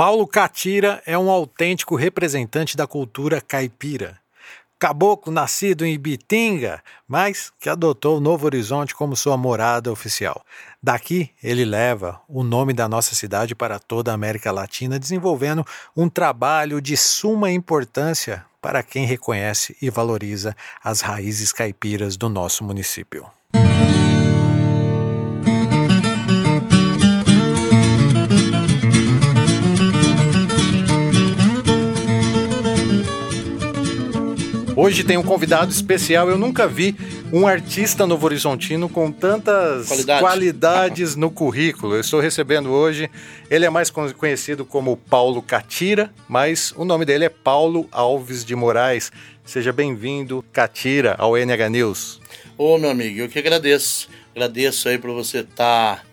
[0.00, 4.18] Paulo Catira é um autêntico representante da cultura caipira.
[4.78, 10.42] Caboclo nascido em Ibitinga, mas que adotou Novo Horizonte como sua morada oficial.
[10.82, 16.08] Daqui, ele leva o nome da nossa cidade para toda a América Latina, desenvolvendo um
[16.08, 23.30] trabalho de suma importância para quem reconhece e valoriza as raízes caipiras do nosso município.
[34.82, 36.30] Hoje tem um convidado especial.
[36.30, 36.96] Eu nunca vi
[37.30, 40.20] um artista novo horizontino com tantas Qualidade.
[40.20, 41.96] qualidades no currículo.
[41.96, 43.10] Eu estou recebendo hoje.
[43.50, 48.42] Ele é mais con- conhecido como Paulo Catira, mas o nome dele é Paulo Alves
[48.42, 49.12] de Moraes.
[49.44, 52.18] Seja bem-vindo, Catira, ao NH News.
[52.56, 54.08] Ô, meu amigo, eu que agradeço.
[54.34, 56.06] Agradeço aí por você estar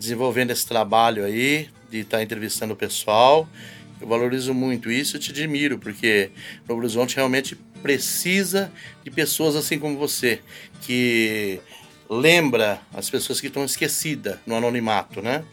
[0.00, 3.48] desenvolvendo esse trabalho aí, de estar entrevistando o pessoal.
[4.00, 6.30] Eu valorizo muito isso e te admiro, porque
[6.68, 8.72] Novo Horizonte realmente precisa
[9.04, 10.40] de pessoas assim como você,
[10.82, 11.60] que
[12.08, 15.44] lembra as pessoas que estão esquecidas no anonimato, né?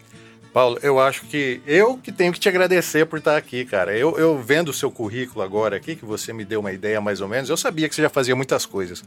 [0.56, 3.94] Paulo, eu acho que eu que tenho que te agradecer por estar aqui, cara.
[3.98, 7.20] Eu, eu vendo o seu currículo agora aqui, que você me deu uma ideia mais
[7.20, 9.04] ou menos, eu sabia que você já fazia muitas coisas,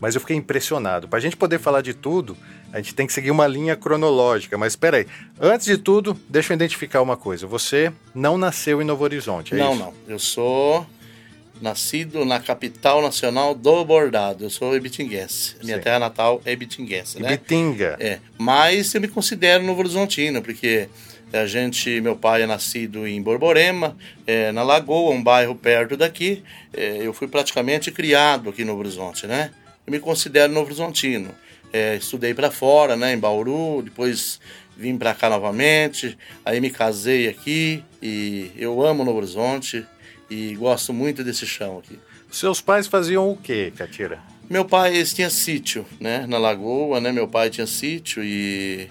[0.00, 1.06] mas eu fiquei impressionado.
[1.06, 2.36] Para a gente poder falar de tudo,
[2.72, 4.58] a gente tem que seguir uma linha cronológica.
[4.58, 5.06] Mas espera aí,
[5.40, 7.46] antes de tudo, deixa eu identificar uma coisa.
[7.46, 9.80] Você não nasceu em Novo Horizonte, é não, isso?
[9.80, 9.94] não.
[10.08, 10.84] Eu sou
[11.60, 14.44] nascido na capital nacional do bordado.
[14.44, 15.56] Eu sou ibitinguense.
[15.62, 15.82] Minha Sim.
[15.82, 17.34] terra natal é ibitinguense, né?
[17.34, 17.96] Ibitinga.
[17.98, 20.88] É, mas eu me considero Novo Horizontino, porque
[21.32, 26.42] a gente, meu pai é nascido em Borborema, é, na Lagoa, um bairro perto daqui.
[26.72, 29.50] É, eu fui praticamente criado aqui no Novo Horizonte, né?
[29.86, 31.30] Eu me considero Novo Horizontino.
[31.72, 34.40] É, estudei para fora, né, em Bauru, depois
[34.74, 39.84] vim para cá novamente, aí me casei aqui e eu amo Novo Horizonte
[40.30, 41.98] e gosto muito desse chão aqui.
[42.30, 44.20] Seus pais faziam o quê, Catira?
[44.48, 47.12] Meu pai tinha sítio, né, na lagoa, né?
[47.12, 48.88] Meu pai tinha sítio e,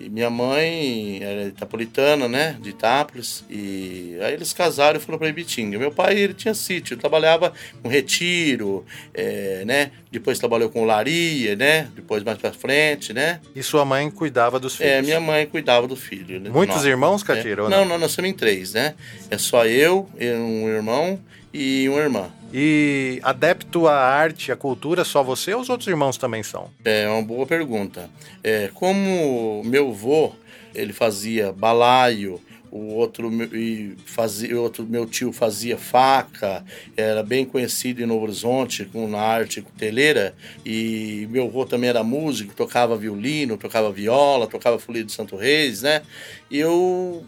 [0.00, 3.44] e minha mãe era itapolitana, né, de Itápolis.
[3.50, 5.78] E aí eles casaram e foram para Ibitinga.
[5.78, 7.52] Meu pai ele tinha sítio, trabalhava
[7.82, 9.90] com retiro, é, né?
[10.10, 11.88] Depois trabalhou com laria, né?
[11.94, 13.40] Depois mais para frente, né?
[13.54, 14.92] E sua mãe cuidava dos filhos?
[14.92, 16.40] É, minha mãe cuidava do filho.
[16.40, 16.88] né, Muitos nosso.
[16.88, 17.26] irmãos, É.
[17.26, 17.84] Catira, Não, não?
[17.84, 18.94] não, nós somos em três, né?
[19.30, 21.18] É só eu, um irmão
[21.52, 22.30] e uma irmã.
[22.52, 26.70] E adepto à arte, à cultura, só você ou os outros irmãos também são?
[26.84, 28.10] É uma boa pergunta.
[28.42, 30.32] É, como meu avô,
[30.74, 32.40] ele fazia balaio,
[32.70, 36.64] o outro, e fazia, outro meu tio fazia faca,
[36.96, 40.34] era bem conhecido em Novo Horizonte com na arte cuteleira,
[40.64, 45.82] e meu avô também era músico, tocava violino, tocava viola, tocava folia de Santo Reis,
[45.82, 46.02] né?
[46.50, 47.24] E eu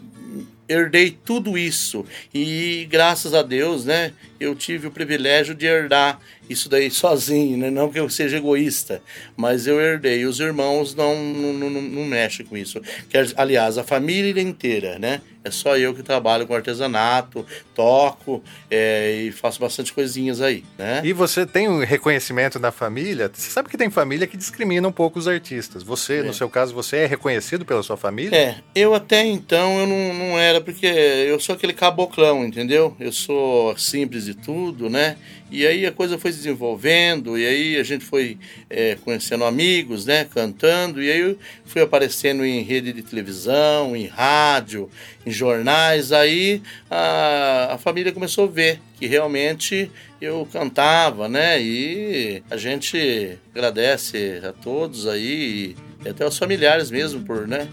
[0.67, 2.05] herdei tudo isso.
[2.33, 7.69] E graças a Deus, né, eu tive o privilégio de herdar isso daí sozinho, né?
[7.69, 9.01] Não que eu seja egoísta,
[9.35, 10.25] mas eu herdei.
[10.25, 12.81] Os irmãos não, não, não, não mexem com isso.
[13.09, 15.21] Que, aliás, a família inteira, né?
[15.45, 17.45] É só eu que trabalho com artesanato,
[17.75, 21.01] toco é, e faço bastante coisinhas aí, né?
[21.03, 23.29] E você tem um reconhecimento na família?
[23.33, 25.83] Você sabe que tem família que discrimina um pouco os artistas.
[25.83, 26.23] Você, É.
[26.23, 28.33] no seu caso, você é reconhecido pela sua família?
[28.37, 32.95] É, eu até então eu não, não era, porque eu sou aquele caboclão, entendeu?
[32.97, 35.17] Eu sou simples de tudo, né?
[35.51, 38.37] E aí a coisa foi desenvolvendo, e aí a gente foi
[38.69, 40.25] é, conhecendo amigos, né?
[40.25, 44.89] Cantando, e aí eu fui aparecendo em rede de televisão, em rádio,
[45.25, 46.11] em jornais.
[46.11, 49.89] Aí a, a família começou a ver que realmente
[50.21, 51.61] eu cantava, né?
[51.61, 57.67] E a gente agradece a todos aí, e até os familiares mesmo, por, né?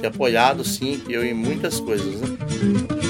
[0.00, 3.03] ter apoiado, sim, eu em muitas coisas, né?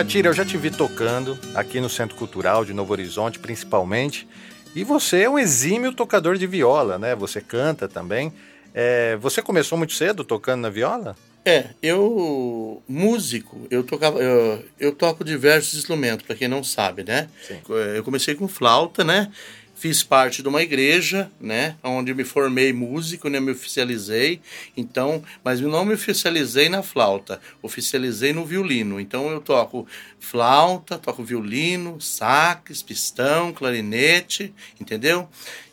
[0.00, 4.26] Catira, eu já te vi tocando aqui no Centro Cultural de Novo Horizonte, principalmente.
[4.74, 7.14] E você é um exímio tocador de viola, né?
[7.14, 8.32] Você canta também.
[8.72, 11.14] É, você começou muito cedo tocando na viola?
[11.44, 17.28] É, eu músico, eu tocava, eu, eu toco diversos instrumentos, para quem não sabe, né?
[17.46, 17.60] Sim.
[17.94, 19.30] Eu comecei com flauta, né?
[19.80, 21.74] Fiz parte de uma igreja, né?
[21.82, 23.40] Onde me formei músico, né?
[23.40, 24.38] Me oficializei.
[24.76, 29.00] Então, mas não me oficializei na flauta, oficializei no violino.
[29.00, 29.86] Então eu toco
[30.18, 35.26] flauta, toco violino, sax, pistão, clarinete, entendeu?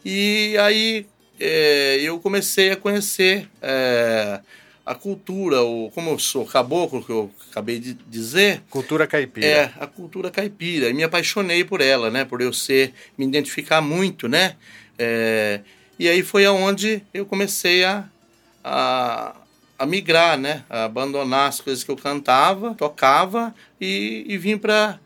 [0.05, 1.05] E aí
[1.37, 4.39] é, eu comecei a conhecer é,
[4.87, 8.61] a cultura, o, como eu sou caboclo, que eu acabei de dizer.
[8.69, 9.45] Cultura caipira.
[9.45, 10.89] É, a cultura caipira.
[10.89, 12.23] E me apaixonei por ela, né?
[12.23, 14.55] Por eu ser, me identificar muito, né?
[14.97, 15.59] É,
[15.99, 18.05] e aí foi aonde eu comecei a,
[18.63, 19.35] a,
[19.77, 20.63] a, migrar, né?
[20.69, 24.97] A abandonar as coisas que eu cantava, tocava e, e vim para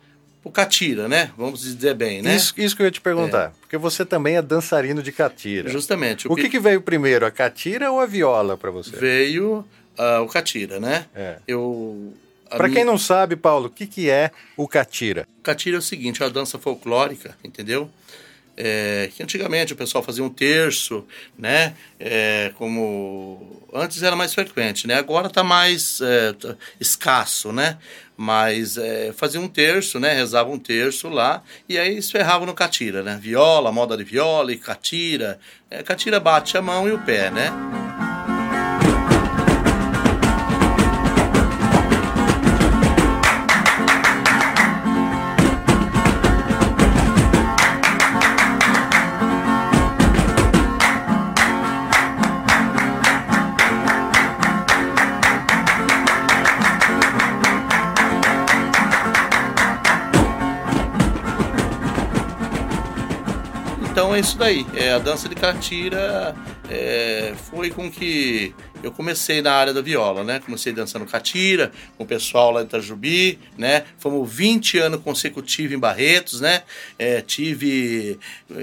[0.43, 1.31] o catira, né?
[1.37, 2.35] Vamos dizer bem, né?
[2.35, 3.51] Isso, isso que eu ia te perguntar, é.
[3.61, 5.69] porque você também é dançarino de catira.
[5.69, 6.27] Justamente.
[6.27, 8.95] O, o que, que veio primeiro, a catira ou a viola para você?
[8.95, 9.65] Veio
[9.97, 11.05] uh, o catira, né?
[11.15, 11.37] É.
[11.47, 12.13] Eu
[12.57, 15.25] para quem não sabe, Paulo, o que, que é o catira?
[15.39, 17.89] O catira é o seguinte, é uma dança folclórica, entendeu?
[18.57, 21.05] É, que antigamente o pessoal fazia um terço,
[21.37, 21.73] né?
[21.99, 24.95] É, como antes era mais frequente, né?
[24.95, 27.77] Agora está mais é, tá escasso, né?
[28.15, 30.13] Mas é, fazia um terço, né?
[30.13, 33.17] Rezava um terço lá e aí se ferrava no catira, né?
[33.21, 35.39] Viola, moda de viola e catira.
[35.69, 37.51] É, catira bate a mão e o pé, né?
[64.21, 64.65] Isso daí.
[64.75, 66.35] É, a dança de catira
[66.69, 70.39] é, foi com que eu comecei na área da viola, né?
[70.39, 73.83] Comecei dançando catira com o pessoal lá de Itajubi, né?
[73.99, 76.63] Fomos 20 anos consecutivos em Barretos, né?
[76.97, 78.17] É, tive,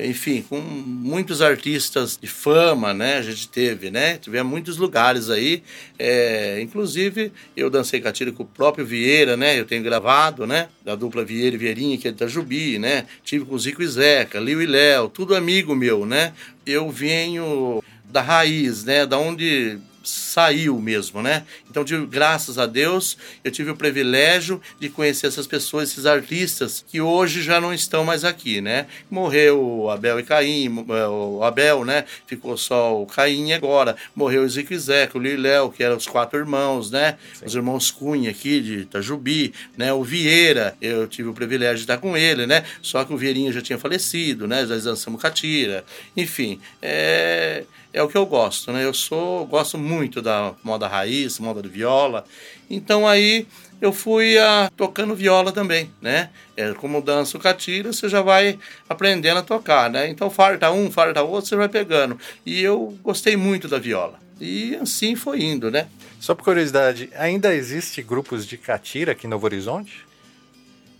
[0.05, 3.19] enfim, com muitos artistas de fama, né?
[3.19, 4.17] A gente teve, né?
[4.17, 5.62] Tivemos muitos lugares aí.
[5.99, 9.59] É, inclusive, eu dancei catira com o próprio Vieira, né?
[9.59, 10.69] Eu tenho gravado, né?
[10.85, 13.06] Da dupla Vieira e Vieirinha, que é de Itajubi, né?
[13.23, 16.32] Tive com o Zico e Zeca, Liu e Léo, tudo amigo meu, né?
[16.67, 19.07] Eu venho da raiz, né?
[19.07, 19.79] Da onde
[20.09, 21.45] saiu mesmo, né?
[21.71, 26.85] Então, de, graças a Deus, eu tive o privilégio de conhecer essas pessoas, esses artistas
[26.87, 28.87] que hoje já não estão mais aqui, né?
[29.11, 32.05] Morreu o Abel e Caim, é, o Abel, né?
[32.27, 33.97] Ficou só o Caim agora.
[34.15, 37.19] Morreu o Zico e Zeca, o Liléu, que eram os quatro irmãos, né?
[37.35, 37.47] Sim.
[37.47, 39.93] Os irmãos Cunha aqui de Itajubi, né?
[39.93, 42.65] O Vieira, eu tive o privilégio de estar com ele, né?
[42.81, 44.67] Só que o Vieirinho já tinha falecido, né?
[44.67, 45.85] Já dançamos catira.
[46.17, 48.85] Enfim, é é o que eu gosto, né?
[48.85, 52.25] Eu sou, gosto muito da moda raiz, moda de viola.
[52.69, 53.46] Então aí
[53.81, 56.31] eu fui a, tocando viola também, né?
[56.56, 58.58] É, como danço catira, você já vai
[58.88, 60.08] aprendendo a tocar, né?
[60.08, 62.19] Então farta um, farta outro, você vai pegando.
[62.44, 64.19] E eu gostei muito da viola.
[64.40, 65.88] E assim foi indo, né?
[66.20, 70.06] Só por curiosidade, ainda existe grupos de catira aqui em Novo Horizonte?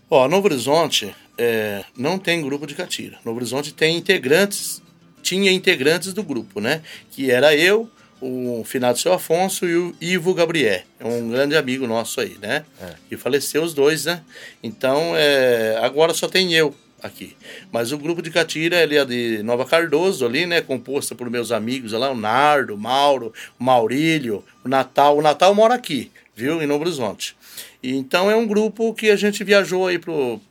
[0.09, 3.17] Ó, Novo Horizonte é, não tem grupo de catira.
[3.23, 4.81] Novo Horizonte tem integrantes
[5.21, 6.81] tinha integrantes do grupo, né?
[7.11, 7.89] Que era eu,
[8.21, 12.65] o finado seu Afonso e o Ivo Gabriel, é um grande amigo nosso aí, né?
[12.81, 12.93] É.
[13.11, 14.21] E faleceu os dois, né?
[14.61, 17.35] Então, é, agora só tem eu aqui.
[17.71, 20.61] Mas o grupo de Catira ele é de Nova Cardoso ali, né?
[20.61, 25.17] Composta por meus amigos lá, o Nardo, o Mauro, o Maurílio, o Natal.
[25.17, 26.61] O Natal mora aqui, viu?
[26.61, 27.35] Em Novo Horizonte.
[27.81, 30.41] E, então é um grupo que a gente viajou aí pro,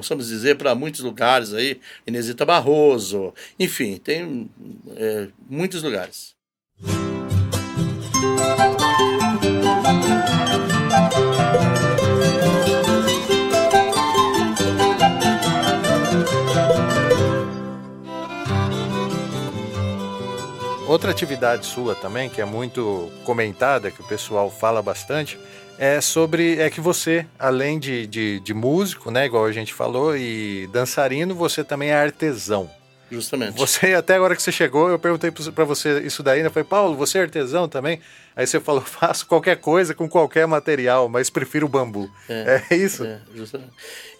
[0.00, 4.50] possamos dizer, para muitos lugares aí, Inesita Barroso, enfim, tem
[4.94, 6.36] é, muitos lugares.
[20.86, 25.38] Outra atividade sua também, que é muito comentada, que o pessoal fala bastante,
[25.78, 30.16] é sobre é que você, além de, de, de, músico, né, igual a gente falou,
[30.16, 32.70] e dançarino, você também é artesão.
[33.10, 33.56] Justamente.
[33.56, 36.48] Você, até agora que você chegou, eu perguntei para você isso daí, né?
[36.48, 38.00] Eu falei, Paulo, você é artesão também?
[38.34, 42.10] Aí você falou, faço qualquer coisa com qualquer material, mas prefiro o bambu.
[42.28, 43.04] É, é isso?
[43.04, 43.70] É, justamente.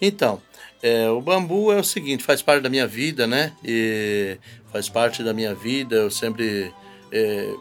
[0.01, 0.41] Então,
[0.81, 3.51] é, o bambu é o seguinte, faz parte da minha vida, né?
[3.63, 4.37] E
[4.71, 6.71] faz parte da minha vida, eu sempre
[7.11, 7.53] é,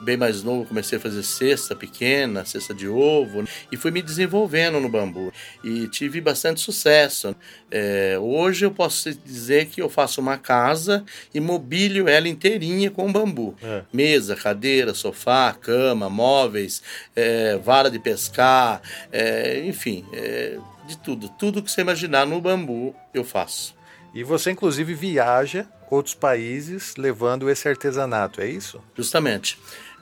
[0.00, 3.48] bem mais novo, comecei a fazer cesta pequena, cesta de ovo, né?
[3.70, 5.32] e fui me desenvolvendo no bambu.
[5.64, 7.34] E tive bastante sucesso.
[7.70, 13.10] É, hoje eu posso dizer que eu faço uma casa e mobilio ela inteirinha com
[13.10, 13.54] bambu.
[13.62, 13.82] É.
[13.92, 16.82] Mesa, cadeira, sofá, cama, móveis,
[17.14, 21.28] é, vara de pescar, é, enfim, é, de tudo.
[21.28, 23.74] Tudo que você imaginar no bambu eu faço.
[24.14, 28.82] E você, inclusive, viaja outros países levando esse artesanato, é isso?
[28.96, 29.58] Justamente.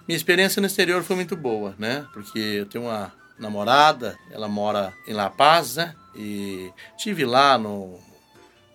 [0.06, 2.06] Minha experiência no exterior foi muito boa, né?
[2.12, 5.94] Porque eu tenho uma namorada, ela mora em La Paz, né?
[6.14, 7.98] E tive lá no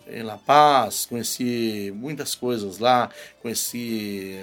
[0.07, 3.11] em La Paz, conheci muitas coisas lá,
[3.43, 4.39] conheci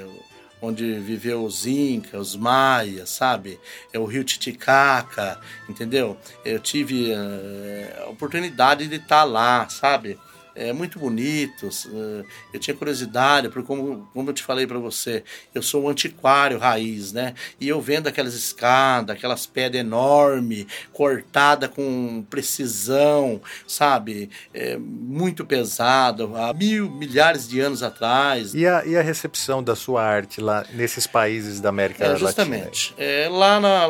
[0.63, 3.59] onde viveu os Incas, os Maias, sabe?
[3.93, 6.17] É o rio Titicaca, entendeu?
[6.45, 10.19] Eu tive uh, a oportunidade de estar lá, sabe?
[10.57, 11.87] É, muito bonitos.
[11.87, 15.23] É, eu tinha curiosidade, porque como, como eu te falei para você,
[15.55, 17.35] eu sou um antiquário raiz, né?
[17.61, 24.31] E eu vendo aquelas escadas, aquelas pedras enormes, cortada com precisão, sabe?
[24.55, 28.55] É, muito pesado, há mil, milhares de anos atrás.
[28.55, 32.93] E a, e a recepção da sua arte lá nesses países da América é, justamente.
[32.93, 33.09] Latina?
[33.09, 33.87] É, lá, na,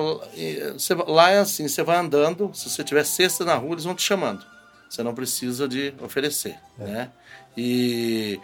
[1.06, 4.02] lá é assim, você vai andando, se você tiver cesta na rua, eles vão te
[4.02, 4.55] chamando
[4.88, 6.84] você não precisa de oferecer, é.
[6.84, 7.10] né?
[7.56, 8.40] E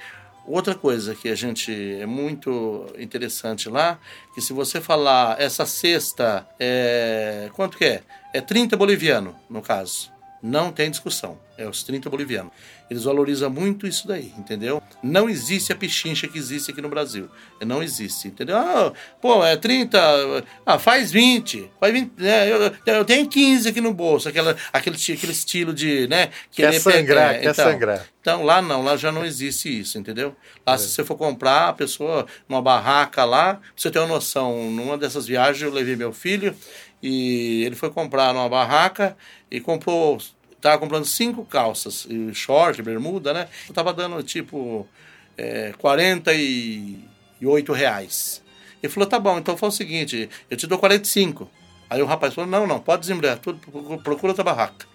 [0.47, 3.99] outra coisa que a gente é muito interessante lá,
[4.35, 8.03] que se você falar essa cesta é quanto que é?
[8.35, 10.12] É 30 boliviano, no caso.
[10.43, 11.39] Não tem discussão.
[11.57, 12.51] É os 30 bolivianos.
[12.91, 14.83] Eles valorizam muito isso daí, entendeu?
[15.03, 17.29] Não existe a pichincha que existe aqui no Brasil.
[17.61, 18.57] Não existe, entendeu?
[18.57, 21.71] Ah, pô, é 30, ah, faz 20.
[21.79, 22.51] Faz 20 né?
[22.51, 26.31] eu, eu tenho 15 aqui no bolso, aquela, aquele, aquele estilo de, né?
[26.51, 28.07] Quer sangrar, quer então, sangrar.
[28.21, 30.35] Então, lá não, lá já não existe isso, entendeu?
[30.67, 30.79] Lá, é.
[30.79, 34.99] se você for comprar, a pessoa, numa barraca lá, pra você ter uma noção, numa
[34.99, 36.55] dessas viagens eu levei meu filho
[37.03, 39.17] e ele foi comprar numa barraca
[39.51, 40.19] e comprou
[40.61, 43.49] tava comprando cinco calças, short, bermuda, né?
[43.69, 44.87] Eu tava dando tipo
[45.37, 48.41] é, 48 reais.
[48.81, 51.51] Ele falou, tá bom, então faz o seguinte, eu te dou 45.
[51.91, 53.59] Aí o rapaz falou, não, não, pode desembrulhar tudo,
[53.99, 54.87] procura outra barraca.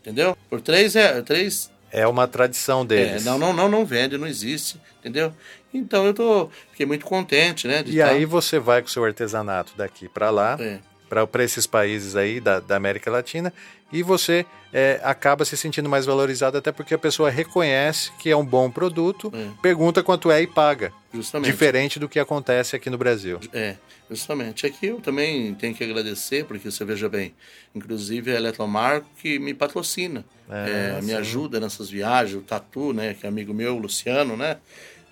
[0.00, 0.36] Entendeu?
[0.48, 1.22] Por três é.
[1.22, 3.22] Três, é uma tradição deles.
[3.22, 5.32] É, não, não, não, não vende, não existe, entendeu?
[5.72, 7.82] Então eu tô, fiquei muito contente, né?
[7.86, 8.08] e tá...
[8.08, 10.56] aí você vai com o seu artesanato daqui para lá.
[10.60, 13.52] É para esses países aí da, da, América Latina
[13.92, 18.36] e você é, acaba se sentindo mais valorizado até porque a pessoa reconhece que é
[18.36, 19.48] um bom produto, é.
[19.62, 20.92] pergunta quanto é e paga.
[21.14, 21.50] Justamente.
[21.50, 23.38] Diferente do que acontece aqui no Brasil.
[23.52, 23.76] É,
[24.10, 24.66] justamente.
[24.66, 27.34] Aqui eu também tenho que agradecer, porque você veja bem,
[27.74, 33.14] inclusive a Eletromarco que me patrocina, é, é me ajuda nessas viagens, o Tatu, né,
[33.14, 34.58] que é amigo meu, o Luciano, né,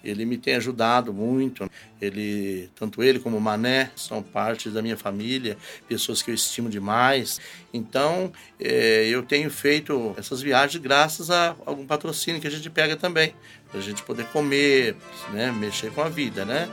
[0.04, 1.68] ele me tem ajudado muito.
[2.00, 5.56] Ele, tanto ele como o Mané são parte da minha família,
[5.88, 7.40] pessoas que eu estimo demais.
[7.73, 12.94] Então, é, eu tenho feito essas viagens graças a algum patrocínio que a gente pega
[12.96, 13.34] também,
[13.70, 14.96] para a gente poder comer,
[15.32, 16.68] né, mexer com a vida, né?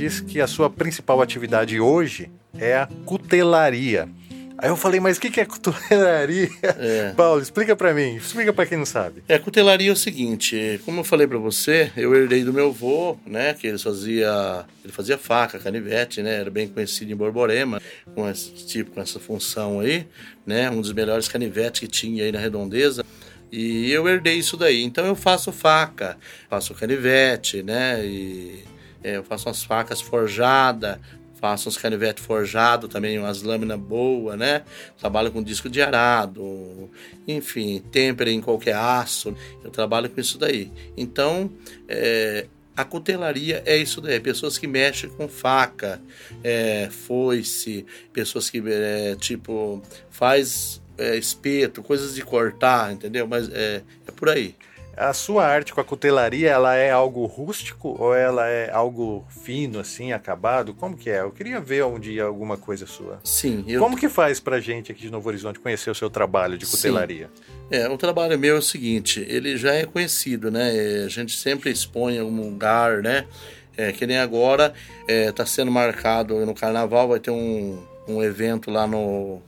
[0.00, 4.08] Disse que a sua principal atividade hoje é a cutelaria.
[4.56, 6.48] Aí eu falei, mas o que, é cutelaria?
[6.62, 7.12] É.
[7.14, 9.22] Paulo, explica para mim, explica para quem não sabe.
[9.28, 13.18] É, cutelaria é o seguinte, como eu falei para você, eu herdei do meu avô,
[13.26, 17.78] né, que ele fazia, ele fazia faca, canivete, né, era bem conhecido em Borborema,
[18.14, 20.06] com esse tipo, com essa função aí,
[20.46, 23.04] né, um dos melhores canivetes que tinha aí na redondeza.
[23.52, 24.82] E eu herdei isso daí.
[24.82, 26.16] Então eu faço faca,
[26.48, 28.64] faço canivete, né, e
[29.02, 30.98] eu faço umas facas forjadas,
[31.40, 34.62] faço uns canivetes forjados também, umas lâminas boas, né?
[34.98, 36.90] Trabalho com disco de arado,
[37.26, 39.34] enfim, têmpera em qualquer aço.
[39.64, 40.70] Eu trabalho com isso daí.
[40.96, 41.50] Então,
[41.88, 46.00] é, a cutelaria é isso daí, pessoas que mexem com faca,
[46.44, 53.26] é, foice, pessoas que, é, tipo, faz é, espeto, coisas de cortar, entendeu?
[53.26, 54.54] Mas é, é por aí.
[55.00, 59.80] A sua arte com a cutelaria, ela é algo rústico ou ela é algo fino,
[59.80, 60.74] assim, acabado?
[60.74, 61.22] Como que é?
[61.22, 63.18] Eu queria ver um dia alguma coisa sua.
[63.24, 63.64] Sim.
[63.66, 63.80] Eu...
[63.80, 67.30] Como que faz pra gente aqui de Novo Horizonte conhecer o seu trabalho de cutelaria?
[67.34, 67.52] Sim.
[67.70, 70.70] É, o trabalho meu é o seguinte, ele já é conhecido, né?
[71.06, 73.24] A gente sempre expõe em algum lugar, né?
[73.78, 74.74] É, que nem agora
[75.08, 79.40] está é, sendo marcado no carnaval, vai ter um, um evento lá no,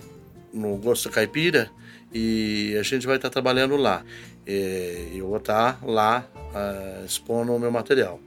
[0.50, 1.70] no Gosto Caipira
[2.14, 4.02] e a gente vai estar tá trabalhando lá.
[4.46, 8.20] É, eu vou estar lá uh, expondo o meu material.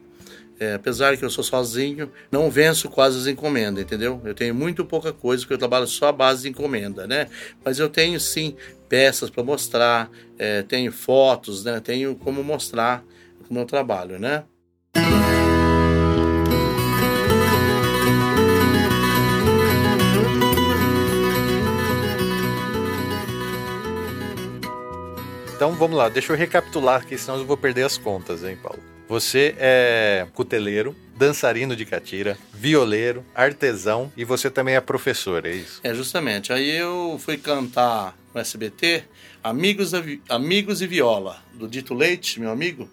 [0.58, 4.22] É, apesar que eu sou sozinho, não venço quase as encomendas, entendeu?
[4.24, 7.28] Eu tenho muito pouca coisa, porque eu trabalho só à base de encomenda, né?
[7.64, 8.56] Mas eu tenho sim
[8.88, 11.82] peças para mostrar, é, tenho fotos, né?
[11.82, 13.04] Tenho como mostrar
[13.50, 14.46] o meu trabalho, né?
[25.56, 28.78] Então vamos lá, deixa eu recapitular aqui, senão eu vou perder as contas, hein, Paulo?
[29.08, 35.80] Você é cuteleiro, dançarino de catira, violeiro, artesão e você também é professor, é isso?
[35.82, 36.52] É, justamente.
[36.52, 39.06] Aí eu fui cantar no SBT
[39.42, 39.94] Amigos,
[40.28, 42.90] Amigos e Viola, do Dito Leite, meu amigo.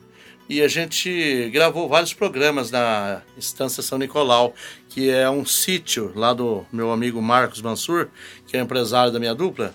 [0.48, 4.54] E a gente gravou vários programas na Estância São Nicolau,
[4.88, 8.08] que é um sítio lá do meu amigo Marcos Mansur,
[8.46, 9.74] que é empresário da minha dupla.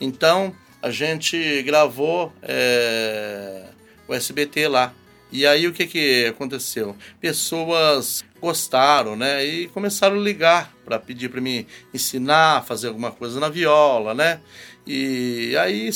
[0.00, 3.64] Então a gente gravou é,
[4.06, 4.94] o SBT lá.
[5.30, 6.96] E aí o que, que aconteceu?
[7.20, 9.44] Pessoas gostaram, né?
[9.44, 14.14] E começaram a ligar para pedir para me ensinar a fazer alguma coisa na viola,
[14.14, 14.40] né?
[14.86, 15.90] E aí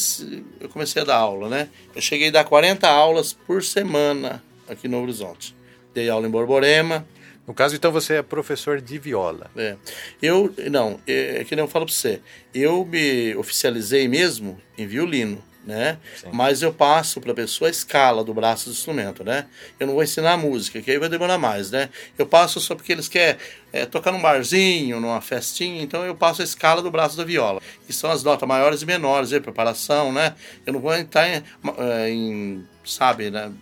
[0.60, 1.70] eu comecei a dar aula, né?
[1.94, 5.56] Eu cheguei a dar 40 aulas por semana aqui no Horizonte.
[5.94, 7.06] Dei aula em Borborema.
[7.46, 9.50] No caso, então, você é professor de viola.
[9.56, 9.76] É.
[10.20, 12.20] Eu, não, é, é que nem eu falo para você.
[12.54, 15.98] Eu me oficializei mesmo em violino né?
[16.16, 16.28] Sim.
[16.32, 19.46] Mas eu passo para a pessoa a escala do braço do instrumento, né?
[19.78, 21.88] Eu não vou ensinar música, que aí vai demorar mais, né?
[22.18, 23.40] Eu passo só porque eles querem
[23.72, 27.60] é, tocar num barzinho, numa festinha, então eu passo a escala do braço da viola,
[27.86, 30.34] que são as notas maiores e menores, aí, preparação, né?
[30.66, 31.42] Eu não vou entrar em,
[31.78, 33.52] é, em sabe, né?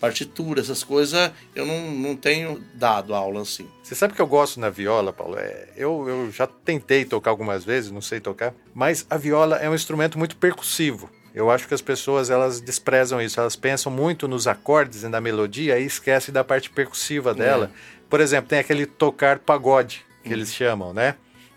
[0.00, 3.68] Partitura, essas coisas, eu não, não tenho dado aula assim.
[3.82, 5.36] Você sabe que eu gosto na viola, Paulo?
[5.38, 9.68] É, eu, eu já tentei tocar algumas vezes, não sei tocar, mas a viola é
[9.68, 11.10] um instrumento muito percussivo.
[11.34, 15.20] Eu acho que as pessoas elas desprezam isso, elas pensam muito nos acordes e na
[15.20, 17.70] melodia e esquecem da parte percussiva dela.
[17.72, 17.96] É.
[18.08, 20.32] Por exemplo, tem aquele tocar pagode que hum.
[20.32, 21.14] eles chamam, né?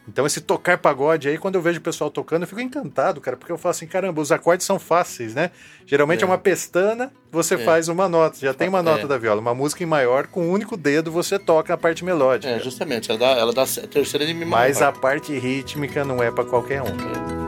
[0.09, 3.37] Então esse tocar pagode aí, quando eu vejo o pessoal tocando, eu fico encantado, cara,
[3.37, 5.51] porque eu falo assim, caramba, os acordes são fáceis, né?
[5.85, 7.57] Geralmente é, é uma pestana, você é.
[7.59, 9.07] faz uma nota, já tem uma nota é.
[9.07, 12.51] da viola, uma música em maior, com um único dedo você toca a parte melódica.
[12.51, 16.31] É, justamente, ela dá, ela dá terceira de mi Mas a parte rítmica não é
[16.31, 17.38] para qualquer um.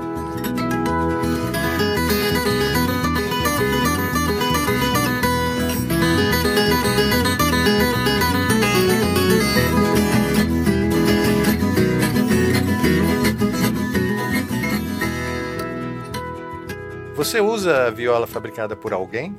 [17.21, 19.37] Você usa viola fabricada por alguém?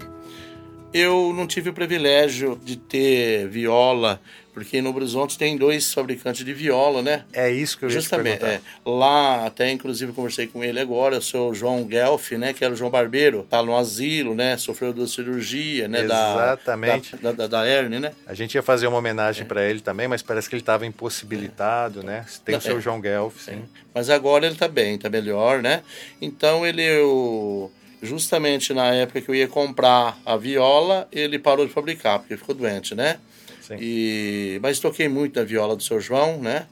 [0.92, 4.20] Eu não tive o privilégio de ter viola,
[4.52, 7.24] porque no Horizonte tem dois fabricantes de viola, né?
[7.32, 8.60] É isso que eu Justamente, é.
[8.84, 12.52] Lá, até inclusive conversei com ele agora, o seu João Guelph, né?
[12.52, 14.58] Que era o João Barbeiro, tá no asilo, né?
[14.58, 16.02] Sofreu da cirurgia, né?
[16.02, 17.16] Exatamente.
[17.16, 18.12] Da, da, da, hernia, né?
[18.26, 19.46] A gente ia fazer uma homenagem é.
[19.46, 22.04] para ele também, mas parece que ele estava impossibilitado, é.
[22.04, 22.26] né?
[22.44, 22.80] Tem o seu é.
[22.82, 23.52] João Guelph, sim.
[23.52, 23.82] É.
[23.94, 25.82] Mas agora ele tá bem, tá melhor, né?
[26.20, 26.82] Então ele...
[26.82, 32.36] Eu justamente na época que eu ia comprar a viola, ele parou de fabricar, porque
[32.36, 33.18] ficou doente, né?
[33.60, 33.76] Sim.
[33.80, 36.66] E, mas toquei muito a viola do seu João, né?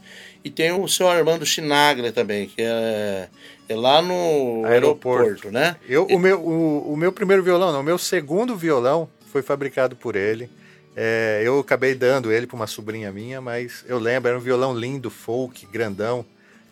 [0.45, 3.29] E tem o seu Armando Chinaglia também, que é,
[3.69, 5.77] é lá no aeroporto, aeroporto né?
[5.89, 9.95] Eu, o, meu, o, o meu primeiro violão, não, o meu segundo violão foi fabricado
[9.95, 10.51] por ele.
[10.97, 14.77] É, eu acabei dando ele para uma sobrinha minha, mas eu lembro, era um violão
[14.77, 16.25] lindo, folk, grandão.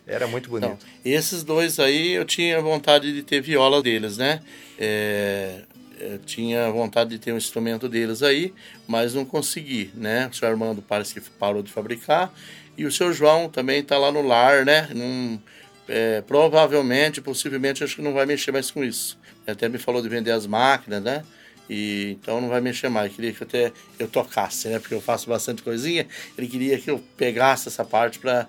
[0.09, 0.67] Era muito bonito.
[0.71, 4.41] Então, esses dois aí eu tinha vontade de ter viola deles, né?
[4.77, 5.61] É,
[5.99, 8.53] eu tinha vontade de ter um instrumento deles aí,
[8.87, 10.29] mas não consegui, né?
[10.31, 12.33] O senhor Armando parece que parou de fabricar
[12.77, 14.89] e o seu João também está lá no lar, né?
[14.95, 15.39] Num,
[15.87, 19.17] é, provavelmente, possivelmente, acho que não vai mexer mais com isso.
[19.45, 21.23] Até me falou de vender as máquinas, né?
[21.69, 23.13] E, então não vai mexer mais.
[23.13, 24.79] Queria que até eu tocasse, né?
[24.79, 26.07] Porque eu faço bastante coisinha.
[26.37, 28.47] Ele queria que eu pegasse essa parte para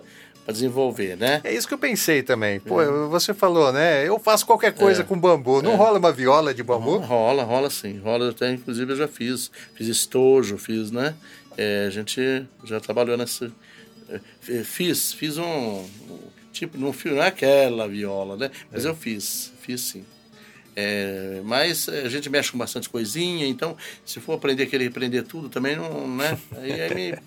[0.50, 1.40] para desenvolver, né?
[1.44, 2.58] É isso que eu pensei também.
[2.58, 2.86] Pô, é.
[3.08, 4.06] você falou, né?
[4.06, 5.04] Eu faço qualquer coisa é.
[5.04, 5.62] com bambu.
[5.62, 5.76] Não é.
[5.76, 6.98] rola uma viola de bambu?
[6.98, 7.98] Rola, rola sim.
[7.98, 9.50] Rola até, inclusive, eu já fiz.
[9.74, 11.14] Fiz estojo, fiz, né?
[11.56, 13.50] É, a gente já trabalhou nessa...
[14.08, 15.84] É, fiz, fiz um...
[16.52, 18.50] Tipo, não, não é aquela viola, né?
[18.72, 18.88] Mas é.
[18.88, 20.04] eu fiz, fiz sim.
[20.76, 25.48] É, mas a gente mexe com bastante coisinha, então se for aprender querer aprender tudo
[25.48, 26.38] também não, né?
[26.56, 27.18] Aí, aí me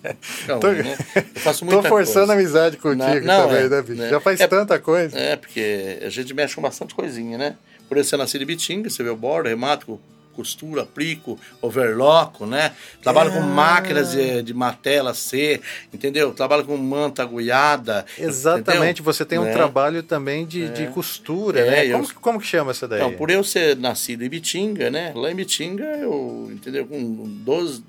[0.46, 0.96] calma, tô, né?
[1.14, 2.32] Eu faço muita Tô forçando coisa.
[2.32, 4.00] amizade contigo não, também, é, né, bicho?
[4.00, 4.08] Né?
[4.08, 5.18] Já faz é, tanta coisa.
[5.18, 7.56] É, porque a gente mexe com bastante coisinha, né?
[7.88, 10.00] Por eu ser nascido em Bitinga, você vê o bordo, remato,
[10.34, 12.72] costura, aplico, overloco, né?
[13.02, 13.34] Trabalho é.
[13.34, 15.60] com máquinas de, de matela C,
[15.92, 16.32] entendeu?
[16.32, 18.04] Trabalho com manta agulhada.
[18.18, 19.04] Exatamente, entendeu?
[19.04, 19.52] você tem um é.
[19.52, 20.68] trabalho também de, é.
[20.68, 21.92] de costura, é, né?
[21.92, 22.14] Como, eu...
[22.20, 23.00] como que chama essa daí?
[23.00, 25.12] Então, por eu ser nascido em Bitinga, né?
[25.14, 26.86] Lá em Bitinga, eu, entendeu?
[26.86, 27.82] Com 12,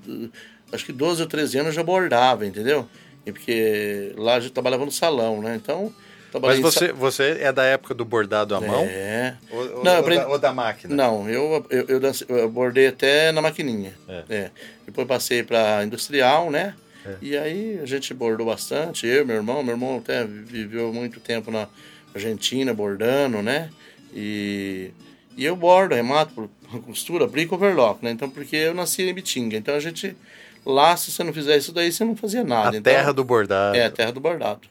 [0.72, 2.88] acho que 12 ou 13 anos eu já bordava, entendeu?
[3.24, 5.56] E porque lá eu trabalhava no salão, né?
[5.56, 5.92] Então,
[6.40, 8.84] mas você, você é da época do bordado à mão?
[8.84, 9.36] É.
[9.50, 10.20] Ou, não, ou, aprendi...
[10.20, 10.94] da, ou da, máquina?
[10.94, 12.00] Não, eu, eu, eu,
[12.36, 13.92] eu bordei até na maquininha.
[14.08, 14.24] É.
[14.28, 14.50] é.
[14.84, 16.74] Depois passei para industrial, né?
[17.04, 17.16] É.
[17.22, 19.62] E aí a gente bordou bastante, eu, meu irmão.
[19.62, 21.68] Meu irmão até viveu muito tempo na
[22.14, 23.70] Argentina bordando, né?
[24.14, 24.90] E,
[25.36, 26.50] E eu bordo, remato,
[26.86, 28.10] costura, brinco overlock, né?
[28.10, 29.56] Então, porque eu nasci em Bitinga.
[29.56, 30.16] Então a gente.
[30.64, 32.76] Lá, se você não fizer isso daí, você não fazia nada.
[32.76, 33.76] A então, terra do bordado.
[33.76, 34.62] É, a terra do bordado.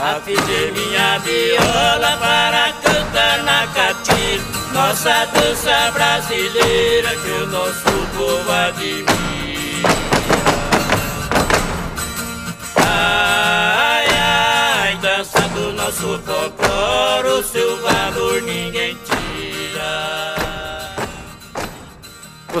[0.00, 7.82] Afinei minha viola para cantar na catira Nossa dança brasileira que o nosso
[8.16, 9.08] povo admira.
[12.76, 19.07] Ai, ai, dança do nosso folclore O seu valor ninguém tira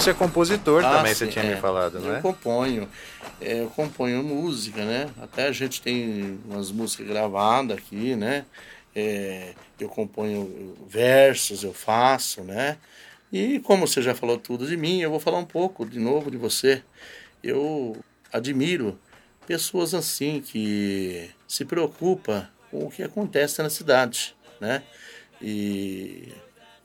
[0.00, 1.54] Você é compositor Ah, também, sim, você tinha é.
[1.56, 2.20] me falado, não eu é?
[2.20, 2.88] componho.
[3.40, 5.10] É, eu componho música, né?
[5.20, 8.44] Até a gente tem umas músicas gravadas aqui, né?
[8.94, 12.76] É, eu componho versos, eu faço, né?
[13.32, 16.30] E como você já falou tudo de mim, eu vou falar um pouco de novo
[16.30, 16.80] de você.
[17.42, 17.96] Eu
[18.32, 18.96] admiro
[19.48, 24.80] pessoas assim que se preocupam com o que acontece na cidade, né?
[25.42, 26.32] E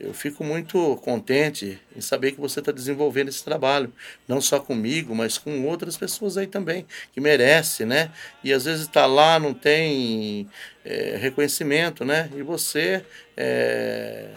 [0.04, 3.92] eu fico muito contente em saber que você está desenvolvendo esse trabalho,
[4.28, 8.12] não só comigo, mas com outras pessoas aí também, que merece, né?
[8.44, 10.50] E às vezes está lá, não tem
[10.84, 12.30] é, reconhecimento, né?
[12.36, 13.06] E você
[13.38, 14.32] é,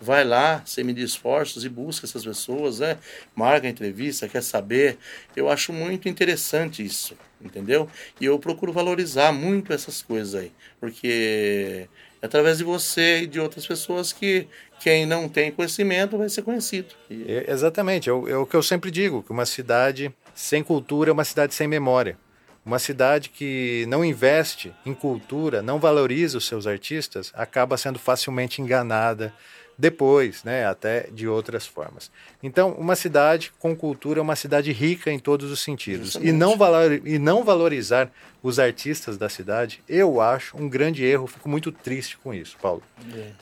[0.00, 2.98] vai lá, sem medir esforços e busca essas pessoas, né?
[3.34, 4.98] Marca a entrevista, quer saber.
[5.36, 7.88] Eu acho muito interessante isso, entendeu?
[8.20, 11.88] E eu procuro valorizar muito essas coisas aí, porque
[12.22, 14.46] é através de você e de outras pessoas que
[14.78, 16.94] quem não tem conhecimento vai ser conhecido.
[17.10, 21.10] É, Exatamente, é o, é o que eu sempre digo, que uma cidade sem cultura
[21.10, 22.16] é uma cidade sem memória.
[22.64, 28.62] Uma cidade que não investe em cultura, não valoriza os seus artistas, acaba sendo facilmente
[28.62, 29.34] enganada
[29.76, 32.10] depois, né, até de outras formas.
[32.42, 36.16] Então, uma cidade com cultura é uma cidade rica em todos os sentidos.
[36.20, 38.10] E não, valor, e não valorizar
[38.42, 41.26] os artistas da cidade, eu acho um grande erro.
[41.26, 42.82] Fico muito triste com isso, Paulo.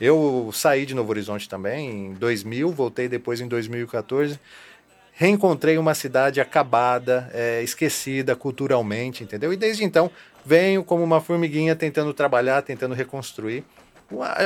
[0.00, 4.38] Eu saí de Novo Horizonte também em 2000, voltei depois em 2014.
[5.12, 9.52] Reencontrei uma cidade acabada, é, esquecida culturalmente, entendeu?
[9.52, 10.10] E desde então
[10.44, 13.64] venho como uma formiguinha tentando trabalhar, tentando reconstruir.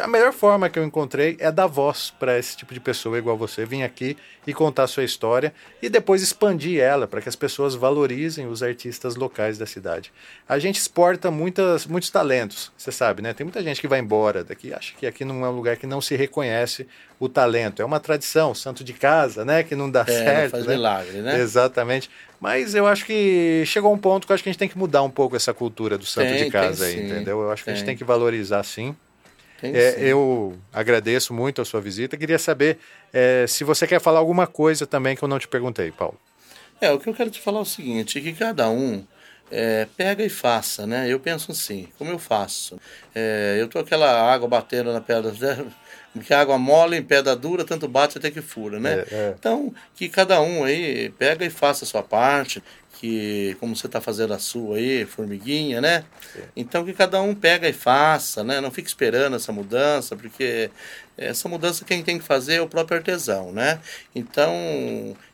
[0.02, 3.34] A melhor forma que eu encontrei é dar voz para esse tipo de pessoa igual
[3.34, 4.14] você, vir aqui
[4.46, 9.16] e contar sua história e depois expandir ela para que as pessoas valorizem os artistas
[9.16, 10.12] locais da cidade.
[10.46, 13.32] A gente exporta muitas, muitos talentos, você sabe, né?
[13.32, 15.86] Tem muita gente que vai embora daqui, acha que aqui não é um lugar que
[15.86, 16.86] não se reconhece
[17.18, 17.80] o talento.
[17.80, 19.62] É uma tradição, santo de casa, né?
[19.62, 20.50] Que não dá É, certo.
[20.50, 20.74] faz né?
[20.74, 21.40] milagre, né?
[21.40, 22.10] Exatamente.
[22.38, 24.76] Mas eu acho que chegou um ponto que eu acho que a gente tem que
[24.76, 27.40] mudar um pouco essa cultura do santo Tem, de casa aí, sim, entendeu?
[27.40, 28.94] Eu acho que a gente tem que valorizar sim.
[29.62, 32.16] É, eu agradeço muito a sua visita.
[32.16, 32.78] Queria saber
[33.12, 36.18] é, se você quer falar alguma coisa também que eu não te perguntei, Paulo.
[36.80, 39.04] É, o que eu quero te falar é o seguinte, que cada um
[39.50, 41.06] é, pega e faça, né?
[41.08, 42.78] Eu penso assim, como eu faço?
[43.14, 45.32] É, eu tô aquela água batendo na pedra,
[46.30, 49.04] a água mole em pedra dura, tanto bate até que fura, né?
[49.10, 49.34] É, é.
[49.38, 52.62] Então, que cada um aí pega e faça a sua parte,
[53.04, 56.04] que como você está fazendo a sua aí, formiguinha, né?
[56.56, 58.62] Então que cada um pega e faça, né?
[58.62, 60.70] Não fique esperando essa mudança, porque
[61.16, 63.80] essa mudança quem tem que fazer é o próprio artesão, né?
[64.14, 64.52] Então,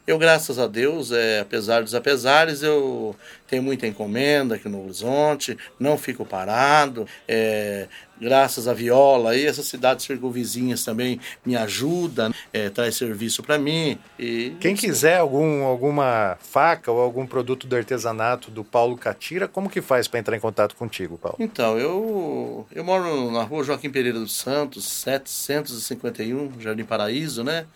[0.06, 3.14] eu graças a Deus, é, apesar dos apesares, eu
[3.46, 7.86] tenho muita encomenda aqui no Horizonte, não fico parado, é,
[8.20, 13.98] graças à viola aí, essas cidades circunvizinhas também me ajudam, é, traz serviço para mim.
[14.18, 19.70] E Quem quiser algum, alguma faca ou algum produto do artesanato do Paulo Catira, como
[19.70, 21.36] que faz para entrar em contato contigo, Paulo?
[21.38, 24.84] Então, eu, eu moro na rua Joaquim Pereira dos Santos,
[25.74, 27.66] 751, Jardim Paraíso, né?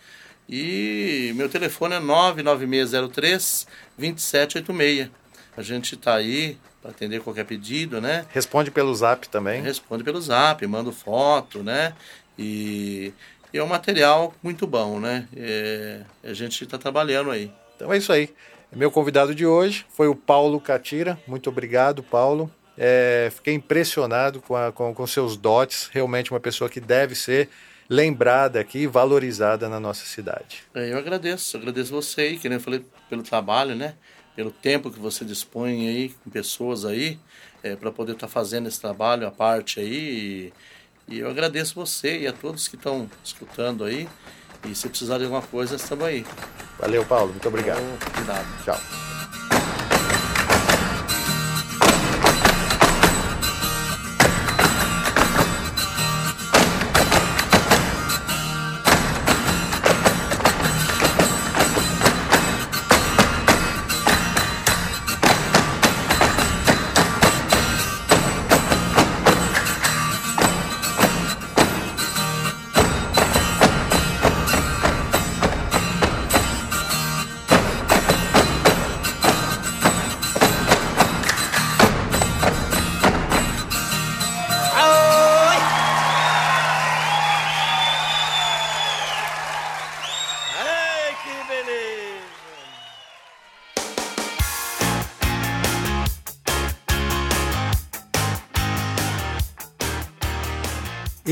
[0.47, 5.09] E meu telefone é 99603 2786.
[5.57, 8.25] A gente tá aí para atender qualquer pedido, né?
[8.29, 9.61] Responde pelo zap também.
[9.61, 11.93] Responde pelo zap, mando foto, né?
[12.37, 13.11] E,
[13.51, 15.27] e é um material muito bom, né?
[15.35, 17.51] É, a gente está trabalhando aí.
[17.75, 18.29] Então é isso aí.
[18.75, 21.17] Meu convidado de hoje foi o Paulo Catira.
[21.25, 22.51] Muito obrigado, Paulo.
[22.77, 25.89] É, fiquei impressionado com, a, com, com seus dotes.
[25.91, 27.49] Realmente uma pessoa que deve ser
[27.89, 30.63] lembrada aqui e valorizada na nossa cidade.
[30.73, 33.95] É, Eu agradeço, agradeço você aí, que nem eu falei, pelo trabalho, né?
[34.35, 37.17] Pelo tempo que você dispõe aí com pessoas aí,
[37.79, 40.51] para poder estar fazendo esse trabalho, a parte aí.
[41.07, 44.07] E, e eu agradeço você e a todos que estão escutando aí.
[44.69, 46.25] E se precisar de alguma coisa, estamos aí.
[46.79, 47.31] Valeu, Paulo.
[47.31, 47.79] Muito obrigado.
[47.79, 48.63] Então, cuidado.
[48.65, 49.14] Tchau.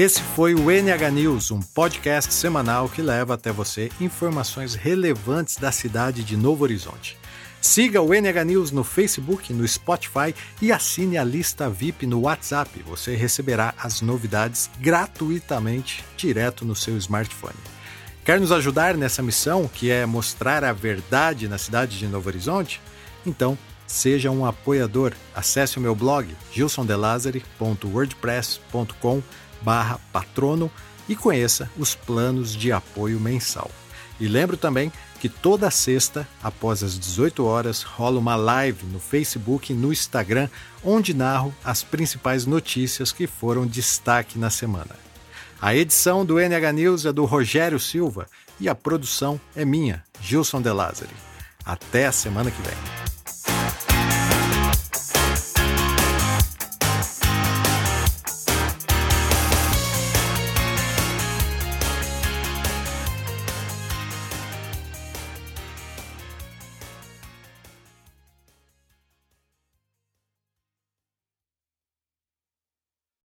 [0.04, 5.72] Esse foi o NH News, um podcast semanal que leva até você informações relevantes da
[5.72, 7.18] cidade de Novo Horizonte.
[7.62, 12.84] Siga o NH News no Facebook, no Spotify e assine a lista VIP no WhatsApp.
[12.86, 17.56] Você receberá as novidades gratuitamente direto no seu smartphone.
[18.26, 22.82] Quer nos ajudar nessa missão, que é mostrar a verdade na cidade de Novo Horizonte?
[23.26, 25.14] Então, seja um apoiador.
[25.34, 29.24] Acesse o meu blog gilsondelazare.wordpress.com
[29.64, 30.70] barra patrono
[31.08, 33.70] e conheça os planos de apoio mensal.
[34.20, 39.72] E lembro também que toda sexta, após as 18 horas, rola uma live no Facebook
[39.72, 40.50] e no Instagram,
[40.84, 44.96] onde narro as principais notícias que foram destaque na semana.
[45.62, 48.28] A edição do NH News é do Rogério Silva
[48.60, 51.16] e a produção é minha, Gilson De Lázari.
[51.66, 53.03] Até a semana que vem.